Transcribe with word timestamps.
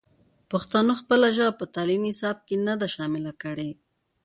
پښتنو 0.51 0.93
خپله 1.01 1.27
ژبه 1.37 1.51
په 1.59 1.65
تعلیمي 1.75 2.11
نصاب 2.13 2.37
کې 2.47 2.55
نه 2.67 2.73
ده 2.79 2.87
شامل 2.95 3.25
کړې. 3.43 3.69